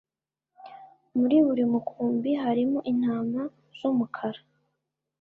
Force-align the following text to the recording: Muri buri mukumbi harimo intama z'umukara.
Muri 1.17 1.37
buri 1.45 1.63
mukumbi 1.71 2.31
harimo 2.43 2.79
intama 2.91 3.41
z'umukara. 3.77 4.41